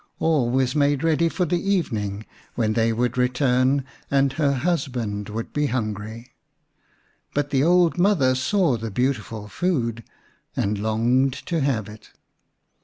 [0.17, 5.29] All was made ready for the even ing, when they would return and her husband
[5.29, 6.33] would be hungry.
[7.35, 10.03] But the old mother saw the beautiful food
[10.55, 12.09] and longed to have it.